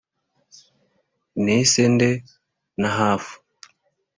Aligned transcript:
n'isende 1.43 2.09
na 2.81 2.89
hafu, 2.97 3.35